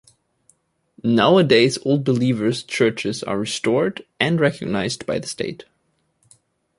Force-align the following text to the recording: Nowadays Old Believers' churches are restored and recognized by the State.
Nowadays 1.03 1.77
Old 1.85 2.03
Believers' 2.03 2.63
churches 2.63 3.21
are 3.21 3.37
restored 3.37 4.03
and 4.19 4.39
recognized 4.39 5.05
by 5.05 5.19
the 5.19 5.27
State. 5.27 5.65